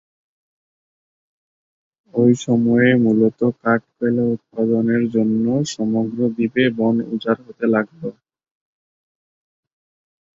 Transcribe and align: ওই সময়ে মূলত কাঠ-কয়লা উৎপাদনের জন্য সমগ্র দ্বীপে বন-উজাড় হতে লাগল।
ওই 2.13 2.31
সময়ে 2.45 2.89
মূলত 3.03 3.39
কাঠ-কয়লা 3.61 4.23
উৎপাদনের 4.35 5.03
জন্য 5.15 5.45
সমগ্র 5.73 6.17
দ্বীপে 6.35 6.63
বন-উজাড় 6.77 7.41
হতে 7.45 7.65
লাগল। 7.73 8.01